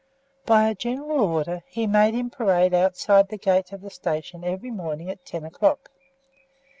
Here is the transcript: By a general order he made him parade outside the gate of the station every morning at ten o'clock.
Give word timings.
By 0.47 0.67
a 0.67 0.73
general 0.73 1.21
order 1.21 1.61
he 1.67 1.85
made 1.85 2.15
him 2.15 2.31
parade 2.31 2.73
outside 2.73 3.27
the 3.29 3.37
gate 3.37 3.71
of 3.71 3.81
the 3.81 3.91
station 3.91 4.43
every 4.43 4.71
morning 4.71 5.11
at 5.11 5.23
ten 5.23 5.45
o'clock. 5.45 5.91